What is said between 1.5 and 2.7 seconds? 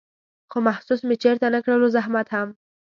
نه کړلو زحمت هم